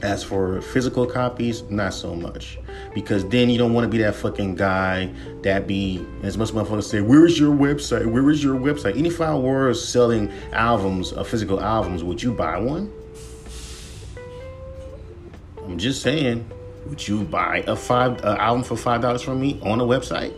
[0.05, 2.59] As for physical copies, not so much.
[2.93, 6.83] Because then you don't want to be that fucking guy that be, as much motherfuckers
[6.83, 8.05] say, where is your website?
[8.05, 8.99] Where is your website?
[8.99, 12.93] Any five words selling albums, uh, physical albums, would you buy one?
[15.63, 16.47] I'm just saying,
[16.85, 20.35] would you buy a five uh, album for five dollars from me on a website?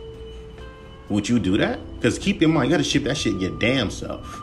[1.09, 1.77] Would you do that?
[1.95, 4.41] Because keep in mind, you got to ship that shit your damn self.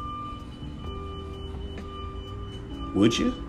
[2.94, 3.43] Would you?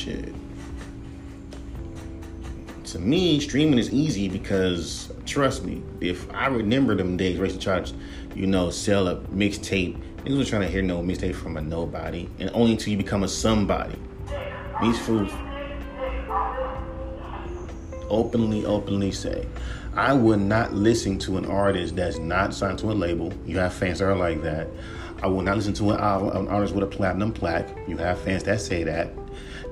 [0.00, 0.34] Shit.
[2.84, 7.90] To me, streaming is easy because trust me, if I remember them days, Rachel tried,
[8.34, 10.00] you know, sell a mixtape.
[10.24, 13.22] Niggas was trying to hear no mixtape from a nobody, and only until you become
[13.22, 13.96] a somebody.
[14.82, 15.30] These fools
[18.08, 19.46] openly, openly say,
[19.94, 23.32] I would not listen to an artist that's not signed to a label.
[23.46, 24.68] You have fans that are like that.
[25.22, 27.68] I will not listen to an, an artist with a platinum plaque.
[27.86, 29.12] You have fans that say that.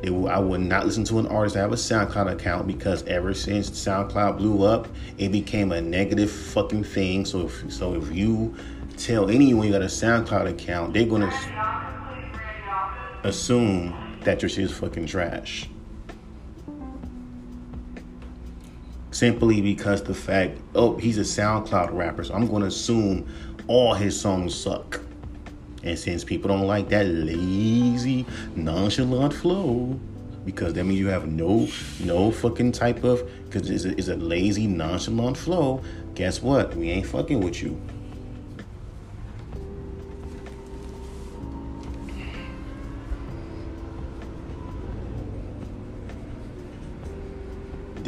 [0.02, 3.34] Will, I would not listen to an artist that have a SoundCloud account because ever
[3.34, 7.24] since SoundCloud blew up, it became a negative fucking thing.
[7.24, 8.54] So if so, if you
[8.96, 11.32] tell anyone you got a SoundCloud account, they're gonna
[13.24, 15.68] assume that your shit is fucking trash.
[19.10, 23.26] Simply because the fact, oh, he's a SoundCloud rapper, so I'm gonna assume
[23.66, 25.00] all his songs suck.
[25.82, 29.98] And since people don't like that lazy, nonchalant flow,
[30.44, 31.68] because that means you have no
[32.00, 35.82] no fucking type of because it's, it's a lazy, nonchalant flow.
[36.14, 36.74] Guess what?
[36.74, 37.80] We ain't fucking with you.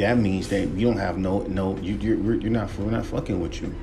[0.01, 3.39] that means that you don't have no no you you're you're not we're not fucking
[3.39, 3.73] with you.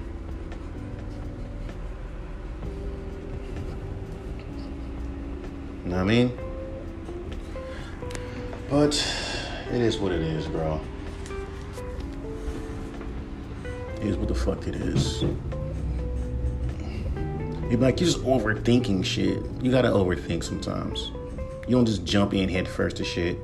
[5.88, 6.38] You know what I mean?
[8.68, 8.94] But
[9.72, 10.78] it is what it is, bro.
[13.96, 15.22] It is what the fuck it is.
[17.70, 19.42] You're like you're just overthinking shit.
[19.62, 21.10] You gotta overthink sometimes.
[21.66, 23.38] You don't just jump in head first to shit.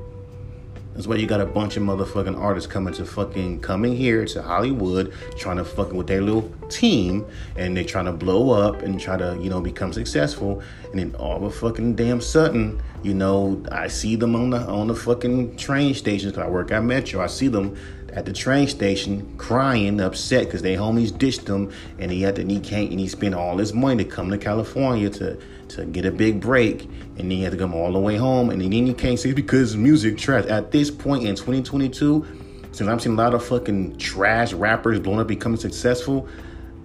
[0.95, 4.41] That's why you got a bunch of motherfucking artists coming to fucking coming here to
[4.41, 7.25] Hollywood, trying to fucking with their little team,
[7.57, 11.15] and they trying to blow up and try to you know become successful, and then
[11.15, 14.95] all of a fucking damn sudden, you know, I see them on the on the
[14.95, 17.21] fucking train stations because I work at Metro.
[17.21, 17.75] I see them
[18.13, 22.45] at the train station crying, upset because their homies ditched them, and he had to
[22.45, 25.37] he can't and he spent all his money to come to California to
[25.75, 28.49] to get a big break, and then you have to come all the way home,
[28.49, 30.45] and then you can't say because music trash.
[30.45, 32.25] At this point in 2022,
[32.71, 36.27] since I'm seeing a lot of fucking trash rappers blowing up, becoming successful,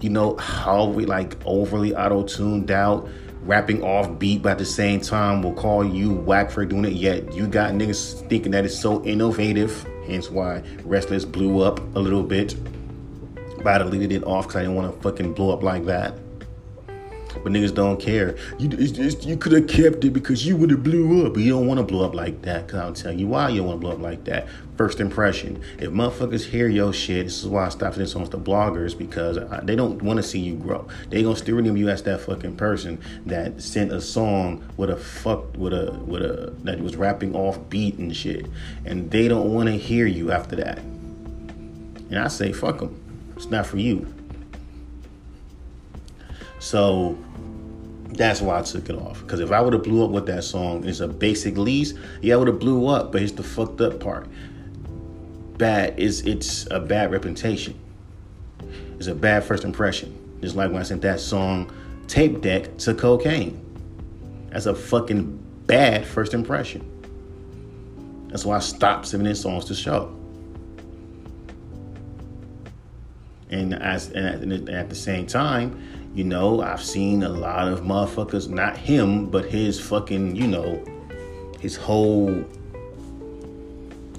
[0.00, 3.08] you know how we like overly auto tuned out
[3.42, 6.92] rapping off beat, but at the same time will call you whack for doing it.
[6.92, 11.98] Yet you got niggas thinking that it's so innovative Hence why Restless blew up a
[12.00, 12.56] little bit.
[13.62, 16.14] But I deleted it off because I didn't want to fucking blow up like that.
[17.34, 18.36] But niggas don't care.
[18.58, 21.34] You you could have kept it because you would have blew up.
[21.34, 22.68] But you don't want to blow up like that.
[22.68, 24.48] Cause I'll tell you why you don't want to blow up like that.
[24.76, 25.62] First impression.
[25.78, 29.38] If motherfuckers hear your shit, this is why I stopped this on the bloggers because
[29.64, 30.88] they don't want to see you grow.
[31.10, 34.96] They gonna still remember you as that fucking person that sent a song with a
[34.96, 38.46] fuck with a with a that was rapping off beat and shit,
[38.84, 40.78] and they don't want to hear you after that.
[40.78, 42.98] And I say fuck them.
[43.36, 44.06] It's not for you.
[46.60, 47.18] So
[48.10, 49.20] that's why I took it off.
[49.22, 51.94] Because if I would have blew up with that song, it's a basic lease.
[52.20, 54.28] Yeah, I would have blew up, but it's the fucked up part.
[55.56, 57.78] Bad is it's a bad reputation.
[58.98, 60.16] It's a bad first impression.
[60.40, 61.72] Just like when I sent that song
[62.06, 63.64] tape deck to cocaine.
[64.50, 66.86] That's a fucking bad first impression.
[68.28, 70.14] That's why I stopped sending songs to show.
[73.50, 78.48] And as and at the same time, you know, I've seen a lot of motherfuckers,
[78.48, 80.84] not him, but his fucking, you know,
[81.60, 82.44] his whole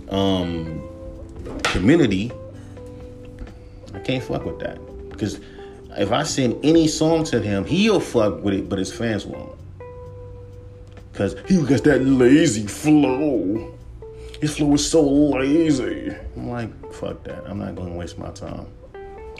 [0.10, 0.88] um
[1.64, 2.32] community.
[3.94, 4.80] I can't fuck with that.
[5.10, 5.40] Because
[5.98, 9.58] if I send any song to him, he'll fuck with it, but his fans won't.
[11.14, 13.78] Cause he got that lazy flow.
[14.40, 16.16] His flow is so lazy.
[16.36, 17.44] I'm like, fuck that.
[17.46, 18.66] I'm not gonna waste my time.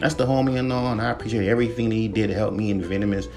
[0.02, 2.72] That's the homie and all, and I appreciate everything that he did to help me
[2.72, 3.28] in Venomous.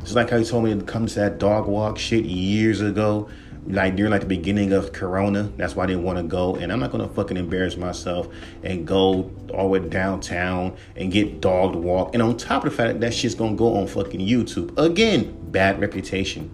[0.00, 3.28] Just like how he told me to come to that dog walk shit years ago,
[3.66, 5.52] like during like the beginning of Corona.
[5.58, 8.28] That's why I didn't want to go, and I'm not gonna fucking embarrass myself
[8.62, 12.14] and go all the way downtown and get dogged walk.
[12.14, 15.36] And on top of the fact that that shit's gonna go on fucking YouTube again,
[15.50, 16.50] bad reputation.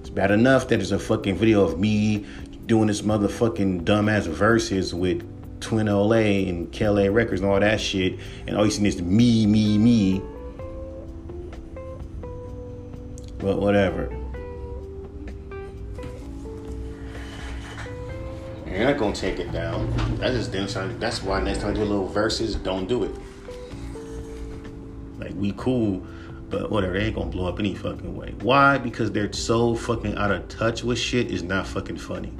[0.00, 2.26] It's bad enough that there's a fucking video of me
[2.66, 5.22] doing this motherfucking dumbass verses with
[5.64, 9.46] Twin LA and KLA Records and all that shit, and all you see is me,
[9.46, 10.20] me, me.
[13.38, 14.14] But whatever.
[18.66, 19.90] You're not gonna take it down.
[20.18, 20.98] That's just them trying.
[20.98, 23.14] That's why next time I do a little verses, don't do it.
[25.18, 26.06] Like we cool,
[26.50, 26.92] but whatever.
[26.98, 28.34] They ain't gonna blow up any fucking way.
[28.42, 28.76] Why?
[28.76, 31.30] Because they're so fucking out of touch with shit.
[31.30, 32.34] Is not fucking funny.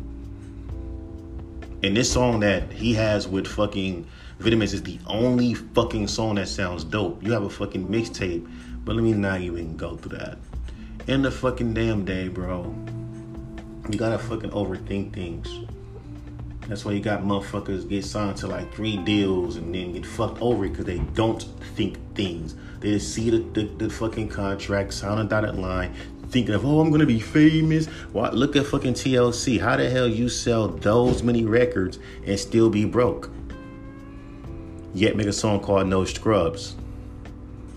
[1.84, 4.06] And this song that he has with fucking
[4.38, 7.22] Vitamins is the only fucking song that sounds dope.
[7.22, 8.50] You have a fucking mixtape,
[8.86, 10.38] but let me not even go through that.
[11.08, 12.74] In the fucking damn day, bro.
[13.90, 15.46] You gotta fucking overthink things.
[16.68, 20.40] That's why you got motherfuckers get signed to like three deals and then get fucked
[20.40, 21.42] over because they don't
[21.76, 22.54] think things.
[22.80, 25.94] They just see the, the, the fucking contract, sign a dotted line,
[26.34, 27.88] thinking of, oh, I'm gonna be famous.
[28.12, 29.60] Well, look at fucking TLC.
[29.60, 33.30] How the hell you sell those many records and still be broke?
[34.92, 36.74] Yet make a song called No Scrubs.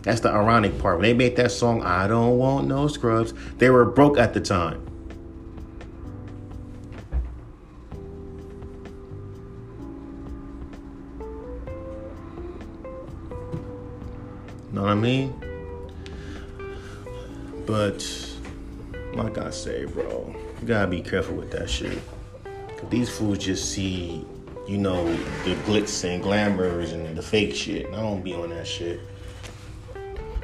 [0.02, 0.98] That's the ironic part.
[0.98, 4.40] When they made that song, I don't want no scrubs, they were broke at the
[4.40, 4.84] time.
[14.72, 15.34] Know what I mean?
[17.66, 18.02] But
[19.18, 22.00] like I say, bro, you gotta be careful with that shit.
[22.90, 24.26] These fools just see,
[24.68, 25.06] you know,
[25.44, 27.88] the glitz and glamours and the fake shit.
[27.88, 29.00] And I don't be on that shit.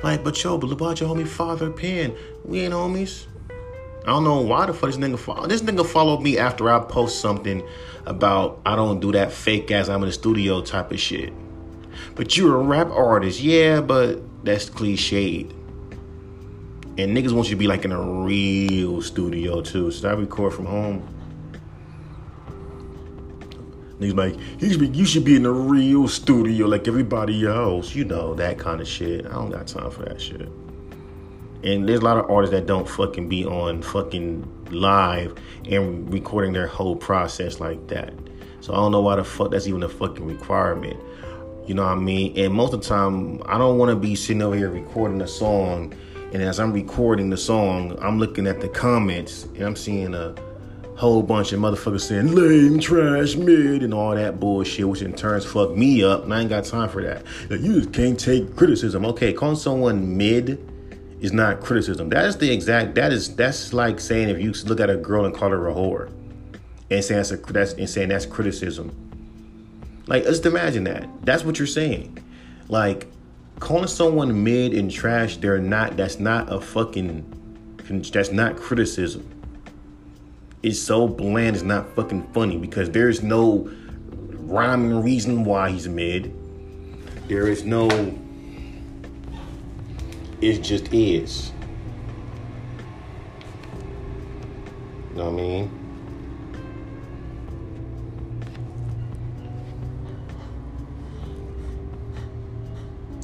[0.03, 2.15] Like, but yo, but about your homie Father Pen.
[2.43, 3.27] We ain't homies.
[4.03, 5.47] I don't know why the fuck this nigga follow.
[5.47, 7.63] This nigga followed me after I post something
[8.05, 11.31] about I don't do that fake ass I'm in the studio type of shit.
[12.15, 15.53] But you're a rap artist, yeah, but that's cliched.
[16.95, 19.89] And niggas want you to be like in a real studio too.
[19.89, 21.07] So I record from home.
[23.99, 27.95] Niggas like, you should, be, you should be in a real studio like everybody else.
[27.95, 29.25] You know, that kind of shit.
[29.25, 30.49] I don't got time for that shit.
[31.63, 35.35] And there's a lot of artists that don't fucking be on fucking live
[35.65, 38.13] and recording their whole process like that.
[38.59, 40.99] So I don't know why the fuck that's even a fucking requirement.
[41.65, 42.37] You know what I mean?
[42.37, 45.27] And most of the time, I don't want to be sitting over here recording a
[45.27, 45.93] song
[46.33, 50.33] and as I'm recording the song, I'm looking at the comments and I'm seeing a
[50.97, 55.45] whole bunch of motherfuckers saying lame, trash, mid, and all that bullshit, which in turns
[55.45, 56.23] fuck me up.
[56.23, 57.23] And I ain't got time for that.
[57.51, 59.05] Like, you just can't take criticism.
[59.05, 60.59] Okay, calling someone mid
[61.21, 62.09] is not criticism.
[62.09, 62.95] That is the exact.
[62.95, 65.73] That is that's like saying if you look at a girl and call her a
[65.73, 66.11] whore,
[66.89, 68.91] and saying that's, a, that's and saying that's criticism.
[70.07, 71.07] Like, just imagine that.
[71.21, 72.17] That's what you're saying.
[72.69, 73.07] Like,
[73.59, 75.97] calling someone mid and trash, they're not.
[75.97, 77.25] That's not a fucking.
[78.11, 79.29] That's not criticism.
[80.61, 81.55] It's so bland.
[81.55, 83.69] It's not fucking funny because there's no
[84.09, 86.33] rhyme and reason why he's mid.
[87.27, 87.89] There is no.
[90.41, 91.51] It just is.
[95.11, 95.82] You know what I mean?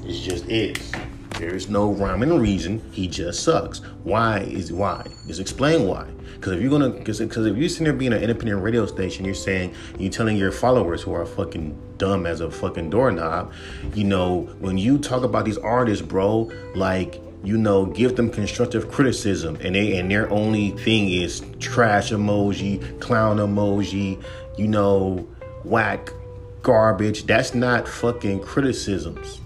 [0.09, 0.91] It just is.
[1.37, 2.81] There is no rhyme and reason.
[2.91, 3.77] He just sucks.
[4.03, 5.05] Why is why?
[5.27, 6.07] Just explain why.
[6.33, 9.35] Because if you're gonna, because if you're sitting there being an independent radio station, you're
[9.35, 13.53] saying you're telling your followers who are fucking dumb as a fucking doorknob,
[13.93, 18.89] you know, when you talk about these artists, bro, like you know, give them constructive
[18.89, 24.19] criticism, and they and their only thing is trash emoji, clown emoji,
[24.57, 25.27] you know,
[25.63, 26.11] whack,
[26.63, 27.27] garbage.
[27.27, 29.39] That's not fucking criticisms.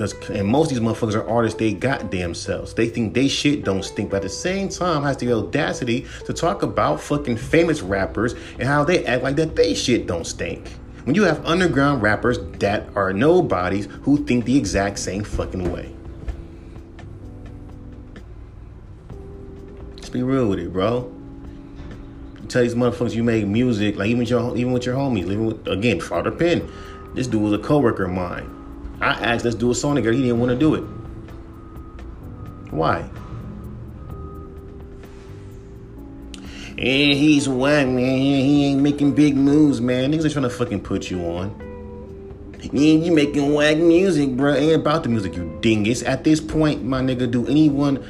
[0.00, 2.72] Because and most of these motherfuckers are artists, they goddamn selves.
[2.72, 6.32] They think they shit don't stink, but at the same time has the audacity to
[6.32, 10.66] talk about fucking famous rappers and how they act like that they shit don't stink.
[11.04, 15.94] When you have underground rappers that are nobodies who think the exact same fucking way.
[19.96, 21.12] Let's be real with it, bro.
[22.40, 25.24] You tell these motherfuckers you make music, like even with your even with your homies,
[25.24, 26.66] even with again, Father Pen.
[27.14, 28.59] This dude was a coworker of mine.
[29.00, 30.12] I asked, let's do a song together.
[30.12, 30.84] He didn't want to do it.
[32.70, 33.08] Why?
[36.70, 38.16] And he's whack, man.
[38.18, 40.12] He ain't making big moves, man.
[40.12, 41.54] Niggas are trying to fucking put you on.
[42.72, 44.54] Man, you making whack music, bro.
[44.54, 46.02] Ain't about the music, you dingus.
[46.02, 48.04] At this point, my nigga, do anyone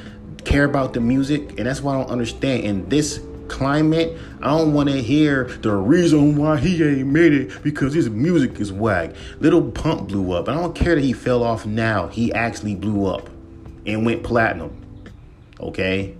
[0.44, 1.58] care about the music?
[1.58, 2.64] And that's why I don't understand.
[2.64, 3.20] In this
[3.50, 8.08] climate, I don't want to hear the reason why he ain't made it because his
[8.08, 9.14] music is whack.
[9.40, 10.48] Lil Pump blew up.
[10.48, 12.06] I don't care that he fell off now.
[12.06, 13.28] He actually blew up
[13.84, 14.80] and went platinum.
[15.58, 16.16] Okay?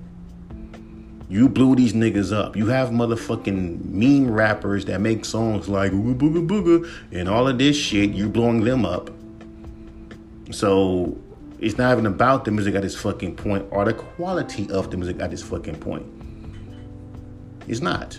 [1.31, 2.57] You blew these niggas up.
[2.57, 7.57] You have motherfucking meme rappers that make songs like Ooga Booga Booga and all of
[7.57, 8.11] this shit.
[8.11, 9.11] You're blowing them up.
[10.51, 11.17] So
[11.61, 14.97] it's not even about the music at this fucking point or the quality of the
[14.97, 16.20] music at this fucking point.
[17.71, 18.19] It's not.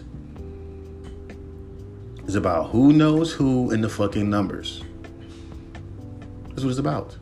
[2.23, 4.81] It's about who knows who in the fucking numbers.
[6.47, 7.17] That's what it's about.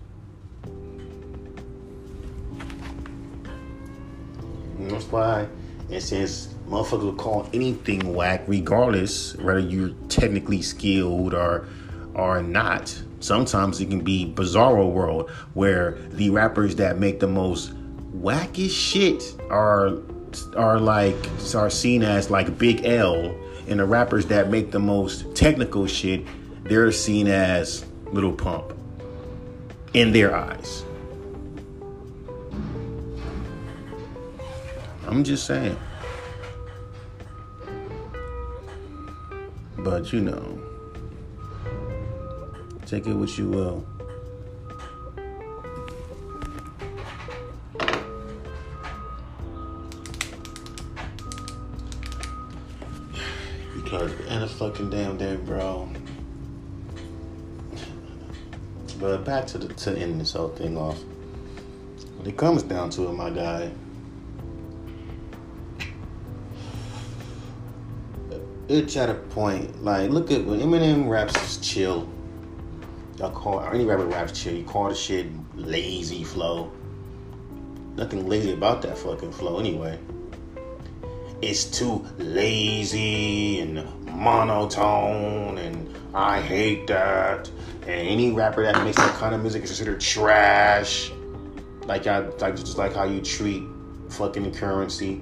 [4.78, 5.48] And that's why
[5.90, 11.68] it says motherfuckers will call anything whack, regardless whether you're technically skilled or
[12.14, 12.96] or not.
[13.22, 17.74] Sometimes it can be bizarro world where the rappers that make the most
[18.14, 19.98] wackish shit are
[20.56, 21.16] are like
[21.56, 23.36] are seen as like Big L,
[23.68, 26.26] and the rappers that make the most technical shit,
[26.64, 28.74] they're seen as Lil Pump
[29.94, 30.84] in their eyes.
[35.08, 35.78] I'm just saying.
[39.78, 40.62] But you know,
[42.86, 43.86] take it what you will.
[59.52, 61.00] To the to end this whole thing off.
[62.18, 63.72] When it comes down to it, my guy,
[68.68, 72.08] it's at a point like look at when Eminem raps is chill.
[73.18, 74.54] Y'all call or any rapper raps chill.
[74.54, 76.72] You call the shit lazy flow.
[77.96, 80.00] Nothing lazy about that fucking flow anyway.
[81.42, 87.50] It's too lazy and monotone and I hate that.
[87.84, 91.12] And any rapper that makes that kind of music is considered trash.
[91.86, 93.64] Like I like just like how you treat
[94.10, 95.20] fucking Curren$y.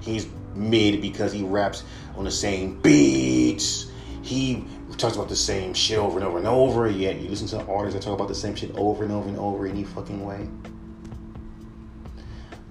[0.00, 1.84] He's mid because he raps
[2.16, 3.90] on the same beats.
[4.22, 4.64] He
[4.96, 6.88] talks about the same shit over and over and over.
[6.88, 9.28] Yet you listen to the artists that talk about the same shit over and over
[9.28, 10.48] and over in any fucking way.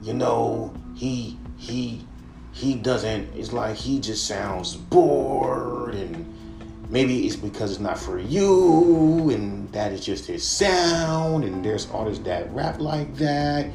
[0.02, 2.06] You know, he he
[2.52, 6.35] he doesn't it's like he just sounds bored and
[6.90, 11.90] maybe it's because it's not for you and that is just his sound and there's
[11.92, 13.68] artists that rap like that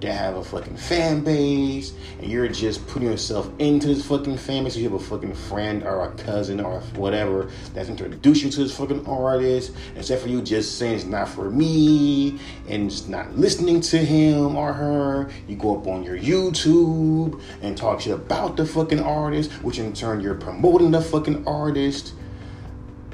[0.00, 4.64] that have a fucking fan base and you're just putting yourself into this fucking fan
[4.64, 4.76] base.
[4.76, 8.76] You have a fucking friend or a cousin or whatever that's introduced you to this
[8.76, 12.38] fucking artist except for you just saying it's not for me
[12.68, 15.30] and just not listening to him or her.
[15.48, 19.92] You go up on your youtube and talk shit about the fucking artist which in
[19.92, 22.12] turn you're promoting the fucking artist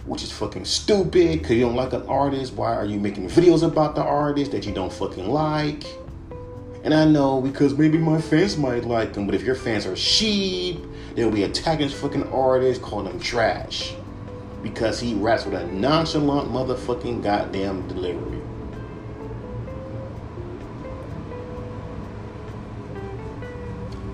[0.07, 2.55] which is fucking stupid because you don't like an artist.
[2.55, 5.85] Why are you making videos about the artist that you don't fucking like?
[6.85, 9.95] And I know because maybe my fans might like them, but if your fans are
[9.95, 10.81] sheep,
[11.15, 13.95] they'll be attacking this fucking artist, calling them trash.
[14.63, 18.41] Because he raps with a nonchalant motherfucking goddamn delivery.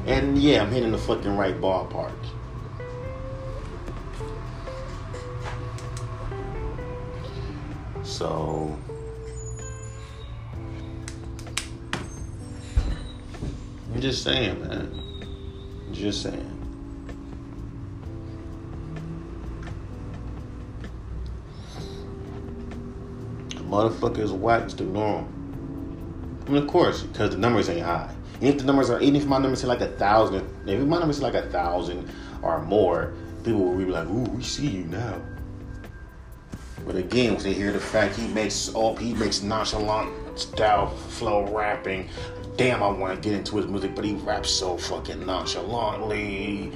[0.06, 2.16] And yeah, I'm hitting the fucking right ballpark.
[8.18, 8.76] So
[13.94, 14.90] I'm just saying, man.
[15.92, 16.54] Just saying.
[23.52, 25.28] Motherfuckers wax the norm.
[26.44, 28.12] I mean, of course, because the numbers ain't high.
[28.40, 30.98] And if the numbers are, even if my numbers say like a thousand, if my
[30.98, 32.10] numbers say like a thousand
[32.42, 33.12] or more,
[33.44, 35.22] people will be like, "Ooh, we see you now."
[36.86, 41.46] But again, when they hear the fact he makes all he makes nonchalant style flow
[41.54, 42.08] rapping,
[42.56, 46.72] damn, I want to get into his music, but he raps so fucking nonchalantly.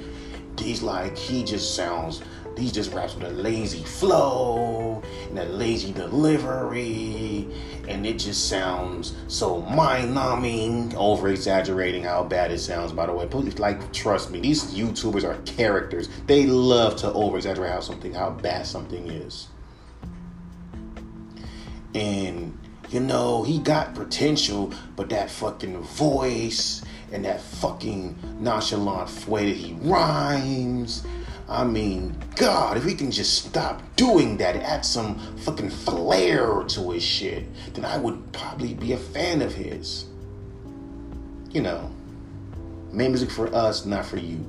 [0.59, 2.21] He's like he just sounds.
[2.55, 7.47] He just raps with a lazy flow and a lazy delivery,
[7.87, 10.95] and it just sounds so mind-numbing.
[10.95, 13.25] Over exaggerating how bad it sounds, by the way.
[13.25, 16.09] Please, like, trust me, these YouTubers are characters.
[16.27, 19.47] They love to over exaggerate how something, how bad something is.
[21.93, 22.57] And
[22.93, 29.57] you know, he got potential, but that fucking voice and that fucking nonchalant way that
[29.57, 31.03] he rhymes.
[31.49, 36.91] I mean, God, if he can just stop doing that, add some fucking flair to
[36.91, 40.05] his shit, then I would probably be a fan of his.
[41.49, 41.91] You know,
[42.91, 44.45] make music for us, not for you.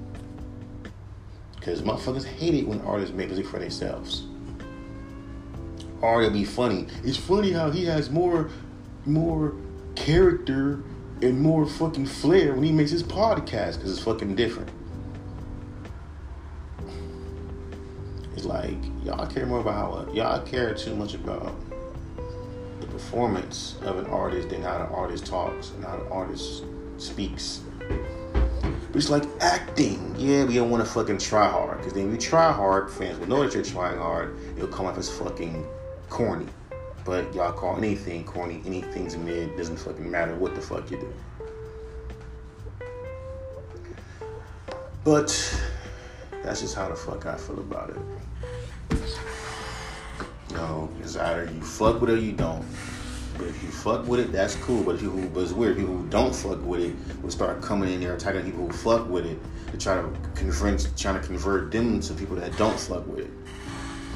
[1.57, 4.26] Because motherfuckers hate it when artists make music for themselves
[6.05, 6.86] or it'll be funny.
[7.02, 8.50] It's funny how he has more
[9.07, 9.55] more
[9.94, 10.82] character
[11.22, 14.68] and more fucking flair when he makes his podcast because it's fucking different.
[18.34, 21.55] It's like y'all care more about how y'all care too much about
[22.80, 26.64] the performance of an artist than how the artist talks and how the artist
[26.98, 27.62] speaks.
[27.88, 30.14] But it's like acting.
[30.18, 33.28] Yeah, we don't want to fucking try hard because then we try hard, fans will
[33.28, 34.36] know that you're trying hard.
[34.57, 35.66] It'll come off as fucking
[36.09, 36.46] corny.
[37.05, 41.12] But y'all call anything corny, anything's mid, doesn't fucking matter what the fuck you do.
[45.05, 45.28] But
[46.42, 47.96] that's just how the fuck I feel about it.
[50.52, 52.64] Know, it's either you fuck with it or you don't.
[53.36, 54.82] But if you fuck with it, that's cool.
[54.82, 55.76] But if people, but it's weird.
[55.76, 59.09] People who don't fuck with it will start coming in there attacking people who fuck
[59.09, 59.38] with it
[59.72, 63.30] to try to convert, trying to convert them to people that don't fuck with it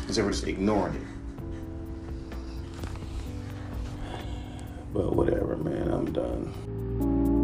[0.06, 1.02] instead of just ignoring it.
[4.92, 7.37] But whatever, man, I'm done.